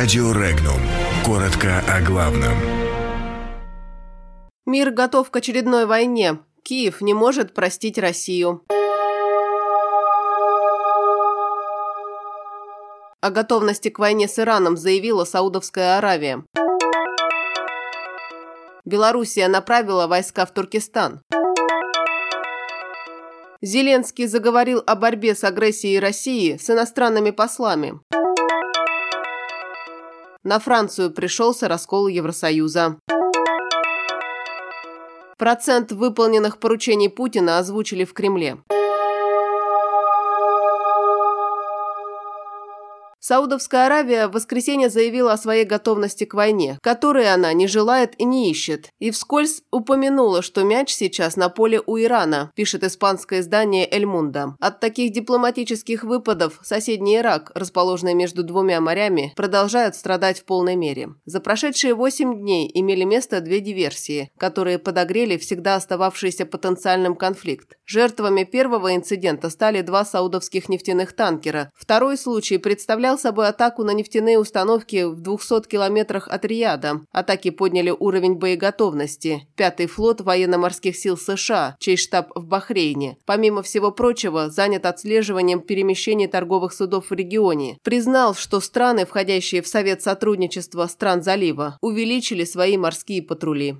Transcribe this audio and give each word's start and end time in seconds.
Радио 0.00 0.30
Регнум. 0.30 0.80
Коротко 1.26 1.82
о 1.92 2.00
главном. 2.00 2.56
Мир 4.64 4.92
готов 4.92 5.28
к 5.28 5.34
очередной 5.34 5.86
войне. 5.86 6.38
Киев 6.62 7.00
не 7.00 7.14
может 7.14 7.52
простить 7.52 7.98
Россию. 7.98 8.62
О 13.20 13.30
готовности 13.30 13.88
к 13.88 13.98
войне 13.98 14.28
с 14.28 14.38
Ираном 14.38 14.76
заявила 14.76 15.24
Саудовская 15.24 15.98
Аравия. 15.98 16.44
Белоруссия 18.84 19.48
направила 19.48 20.06
войска 20.06 20.46
в 20.46 20.52
Туркестан. 20.52 21.22
Зеленский 23.60 24.28
заговорил 24.28 24.80
о 24.86 24.94
борьбе 24.94 25.34
с 25.34 25.42
агрессией 25.42 25.98
России 25.98 26.56
с 26.56 26.70
иностранными 26.70 27.32
послами. 27.32 27.98
На 30.48 30.58
Францию 30.60 31.10
пришелся 31.10 31.68
раскол 31.68 32.08
Евросоюза. 32.08 32.96
Процент 35.36 35.92
выполненных 35.92 36.58
поручений 36.58 37.10
Путина 37.10 37.58
озвучили 37.58 38.06
в 38.06 38.14
Кремле. 38.14 38.56
Саудовская 43.28 43.84
Аравия 43.84 44.26
в 44.26 44.32
воскресенье 44.32 44.88
заявила 44.88 45.34
о 45.34 45.36
своей 45.36 45.66
готовности 45.66 46.24
к 46.24 46.32
войне, 46.32 46.78
которой 46.80 47.30
она 47.30 47.52
не 47.52 47.66
желает 47.66 48.18
и 48.18 48.24
не 48.24 48.50
ищет, 48.50 48.88
и 49.00 49.10
вскользь 49.10 49.60
упомянула, 49.70 50.40
что 50.40 50.62
мяч 50.62 50.94
сейчас 50.94 51.36
на 51.36 51.50
поле 51.50 51.82
у 51.84 51.98
Ирана, 51.98 52.50
пишет 52.54 52.84
испанское 52.84 53.40
издание 53.40 53.86
«Эль 53.86 54.06
Мунда». 54.06 54.56
От 54.60 54.80
таких 54.80 55.12
дипломатических 55.12 56.04
выпадов 56.04 56.58
соседний 56.62 57.18
Ирак, 57.18 57.52
расположенный 57.54 58.14
между 58.14 58.42
двумя 58.42 58.80
морями, 58.80 59.34
продолжает 59.36 59.94
страдать 59.94 60.40
в 60.40 60.44
полной 60.44 60.76
мере. 60.76 61.10
За 61.26 61.40
прошедшие 61.40 61.92
восемь 61.92 62.40
дней 62.40 62.70
имели 62.72 63.04
место 63.04 63.42
две 63.42 63.60
диверсии, 63.60 64.30
которые 64.38 64.78
подогрели 64.78 65.36
всегда 65.36 65.74
остававшийся 65.74 66.46
потенциальным 66.46 67.14
конфликт. 67.14 67.76
Жертвами 67.84 68.44
первого 68.44 68.96
инцидента 68.96 69.50
стали 69.50 69.82
два 69.82 70.06
саудовских 70.06 70.70
нефтяных 70.70 71.14
танкера. 71.14 71.70
Второй 71.76 72.16
случай 72.16 72.56
представлял 72.56 73.17
собой 73.18 73.48
атаку 73.48 73.84
на 73.84 73.92
нефтяные 73.92 74.38
установки 74.38 75.04
в 75.04 75.20
200 75.20 75.68
километрах 75.68 76.28
от 76.28 76.44
Рияда. 76.44 77.00
Атаки 77.12 77.50
подняли 77.50 77.90
уровень 77.90 78.34
боеготовности. 78.34 79.48
Пятый 79.56 79.86
флот 79.86 80.20
военно-морских 80.20 80.96
сил 80.96 81.16
США, 81.16 81.76
чей 81.78 81.96
штаб 81.96 82.30
в 82.34 82.46
Бахрейне, 82.46 83.18
помимо 83.26 83.62
всего 83.62 83.90
прочего, 83.90 84.50
занят 84.50 84.86
отслеживанием 84.86 85.60
перемещений 85.60 86.26
торговых 86.26 86.72
судов 86.72 87.10
в 87.10 87.14
регионе. 87.14 87.78
Признал, 87.82 88.34
что 88.34 88.60
страны, 88.60 89.06
входящие 89.06 89.62
в 89.62 89.68
Совет 89.68 90.02
сотрудничества 90.02 90.86
стран 90.86 91.22
залива, 91.22 91.78
увеличили 91.80 92.44
свои 92.44 92.76
морские 92.76 93.22
патрули. 93.22 93.76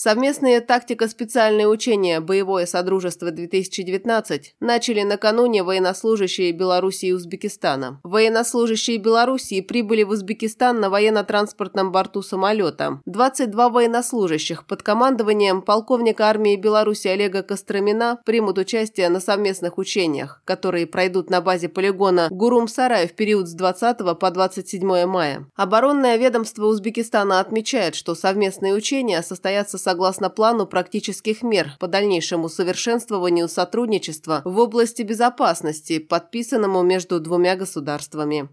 Совместные 0.00 0.60
тактико-специальные 0.60 1.66
учения 1.66 2.20
«Боевое 2.20 2.66
Содружество-2019» 2.66 4.42
начали 4.60 5.02
накануне 5.02 5.64
военнослужащие 5.64 6.52
Беларуси 6.52 7.06
и 7.06 7.12
Узбекистана. 7.12 7.98
Военнослужащие 8.04 8.98
Белоруссии 8.98 9.60
прибыли 9.60 10.04
в 10.04 10.10
Узбекистан 10.10 10.78
на 10.78 10.88
военно-транспортном 10.88 11.90
борту 11.90 12.22
самолета. 12.22 13.00
22 13.06 13.70
военнослужащих 13.70 14.68
под 14.68 14.84
командованием 14.84 15.62
полковника 15.62 16.26
армии 16.28 16.54
Беларуси 16.54 17.08
Олега 17.08 17.42
Костромина 17.42 18.20
примут 18.24 18.58
участие 18.58 19.08
на 19.08 19.18
совместных 19.18 19.78
учениях, 19.78 20.42
которые 20.44 20.86
пройдут 20.86 21.28
на 21.28 21.40
базе 21.40 21.68
полигона 21.68 22.28
Гурум-Сарай 22.30 23.08
в 23.08 23.14
период 23.14 23.48
с 23.48 23.52
20 23.54 24.16
по 24.20 24.30
27 24.30 25.06
мая. 25.06 25.44
Оборонное 25.56 26.16
ведомство 26.18 26.66
Узбекистана 26.66 27.40
отмечает, 27.40 27.96
что 27.96 28.14
совместные 28.14 28.74
учения 28.74 29.22
состоятся 29.22 29.76
согласно 29.88 30.28
плану 30.28 30.66
практических 30.66 31.42
мер 31.42 31.72
по 31.80 31.88
дальнейшему 31.88 32.50
совершенствованию 32.50 33.48
сотрудничества 33.48 34.42
в 34.44 34.58
области 34.58 35.00
безопасности, 35.00 35.98
подписанному 35.98 36.82
между 36.82 37.20
двумя 37.20 37.56
государствами. 37.56 38.50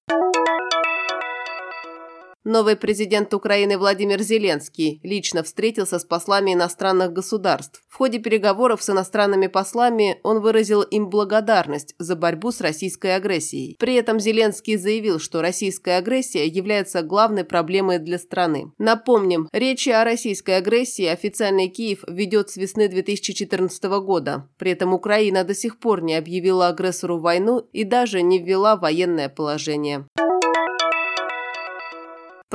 Новый 2.47 2.75
президент 2.75 3.33
Украины 3.33 3.75
Владимир 3.75 4.21
Зеленский 4.21 4.99
лично 5.01 5.41
встретился 5.41 5.97
с 5.97 6.05
послами 6.05 6.53
иностранных 6.53 7.11
государств. 7.11 7.81
В 7.89 7.95
ходе 7.95 8.19
переговоров 8.19 8.83
с 8.83 8.89
иностранными 8.91 9.47
послами 9.47 10.19
он 10.21 10.41
выразил 10.41 10.83
им 10.83 11.09
благодарность 11.09 11.95
за 11.97 12.15
борьбу 12.15 12.51
с 12.51 12.61
российской 12.61 13.15
агрессией. 13.15 13.75
При 13.79 13.95
этом 13.95 14.19
Зеленский 14.19 14.75
заявил, 14.77 15.17
что 15.17 15.41
российская 15.41 15.97
агрессия 15.97 16.45
является 16.45 17.01
главной 17.01 17.45
проблемой 17.45 17.97
для 17.97 18.19
страны. 18.19 18.71
Напомним, 18.77 19.49
речи 19.51 19.89
о 19.89 20.03
российской 20.03 20.57
агрессии 20.57 21.05
официальный 21.07 21.67
Киев 21.67 22.03
ведет 22.07 22.51
с 22.51 22.57
весны 22.57 22.87
2014 22.87 23.83
года. 23.85 24.47
При 24.59 24.69
этом 24.69 24.93
Украина 24.93 25.43
до 25.45 25.55
сих 25.55 25.79
пор 25.79 26.03
не 26.03 26.13
объявила 26.13 26.67
агрессору 26.67 27.17
войну 27.17 27.67
и 27.73 27.83
даже 27.83 28.21
не 28.21 28.37
ввела 28.37 28.75
военное 28.75 29.29
положение. 29.29 30.05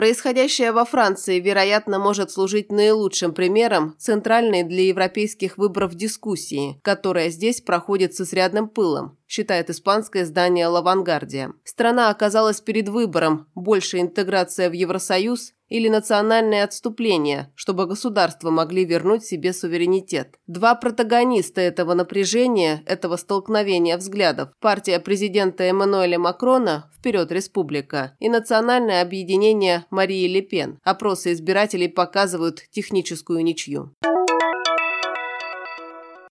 Происходящее 0.01 0.73
во 0.73 0.87
Франции, 0.87 1.41
вероятно, 1.41 1.99
может 1.99 2.31
служить 2.31 2.73
наилучшим 2.73 3.35
примером 3.35 3.97
центральной 3.99 4.63
для 4.63 4.85
европейских 4.85 5.59
выборов 5.59 5.95
дискуссии, 5.95 6.81
которая 6.83 7.29
здесь 7.29 7.61
проходит 7.61 8.15
с 8.15 8.23
изрядным 8.23 8.67
пылом, 8.67 9.19
считает 9.29 9.69
испанское 9.69 10.23
издание 10.23 10.69
«Лавангардия». 10.69 11.53
Страна 11.65 12.09
оказалась 12.09 12.63
перед 12.63 12.89
выбором– 12.89 13.49
больше 13.55 14.01
интеграция 14.01 14.71
в 14.71 14.73
Евросоюз 14.73 15.53
или 15.71 15.89
национальное 15.89 16.65
отступление, 16.65 17.51
чтобы 17.55 17.87
государства 17.87 18.51
могли 18.51 18.85
вернуть 18.85 19.25
себе 19.25 19.55
суверенитет. 19.55 20.37
Два 20.47 20.75
протагониста 20.75 21.63
этого 21.63 21.95
напряжения, 21.95 22.83
этого 22.85 23.17
столкновения 23.17 23.97
взглядов– 23.97 24.51
партия 24.61 25.01
президента 25.01 25.65
Эммануэля 25.65 26.19
Макрона 26.19 26.91
«Вперед, 26.99 27.33
республика» 27.33 28.15
и 28.19 28.29
национальное 28.29 29.01
объединение 29.01 29.87
Марии 29.91 30.27
Ле 30.27 30.43
Пен. 30.43 30.79
Опросы 30.83 31.33
избирателей 31.33 31.89
показывают 31.89 32.63
техническую 32.71 33.43
ничью. 33.43 33.95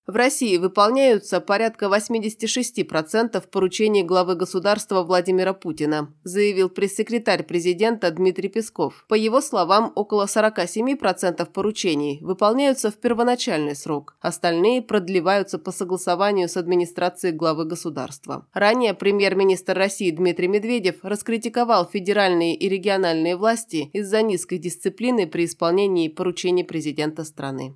В 0.09 0.15
России 0.15 0.57
выполняются 0.57 1.39
порядка 1.39 1.85
86% 1.85 3.47
поручений 3.47 4.01
главы 4.01 4.33
государства 4.33 5.03
Владимира 5.03 5.53
Путина, 5.53 6.11
заявил 6.23 6.69
пресс-секретарь 6.69 7.43
президента 7.43 8.09
Дмитрий 8.09 8.49
Песков. 8.49 9.05
По 9.07 9.13
его 9.13 9.39
словам, 9.39 9.91
около 9.93 10.25
47% 10.25 11.45
поручений 11.53 12.17
выполняются 12.23 12.89
в 12.89 12.95
первоначальный 12.95 13.75
срок, 13.75 14.15
остальные 14.19 14.81
продлеваются 14.81 15.59
по 15.59 15.71
согласованию 15.71 16.49
с 16.49 16.57
администрацией 16.57 17.31
главы 17.31 17.65
государства. 17.65 18.47
Ранее 18.51 18.95
премьер-министр 18.95 19.77
России 19.77 20.09
Дмитрий 20.09 20.47
Медведев 20.47 20.95
раскритиковал 21.03 21.85
федеральные 21.85 22.55
и 22.55 22.67
региональные 22.67 23.35
власти 23.35 23.91
из-за 23.93 24.23
низкой 24.23 24.57
дисциплины 24.57 25.27
при 25.27 25.45
исполнении 25.45 26.07
поручений 26.07 26.63
президента 26.63 27.23
страны. 27.23 27.75